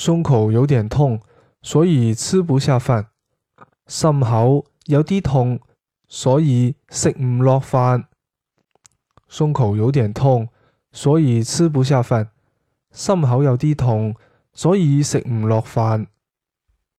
[0.00, 1.20] 胸口有点痛
[1.60, 3.08] 所以吃不下饭。
[3.88, 5.58] 心口有啲痛
[6.06, 8.04] 所以食唔落饭。
[9.26, 10.50] 胸口有点痛
[10.92, 12.30] 所以吃不下饭。
[12.92, 14.14] 心口有啲痛
[14.52, 16.06] 所以食唔落饭。